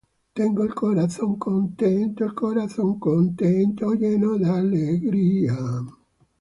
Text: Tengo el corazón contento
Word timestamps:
Tengo 0.33 0.63
el 0.63 0.73
corazón 0.73 1.35
contento 1.35 2.25